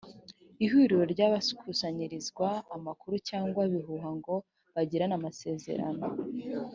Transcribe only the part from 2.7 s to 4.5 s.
amakuru cyangwa ibihuha ngo